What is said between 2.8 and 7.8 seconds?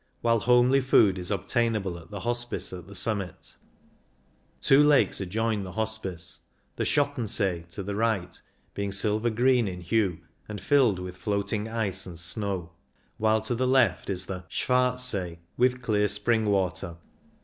the summit Two lakes adjoin the Hospice, the Schot tensee,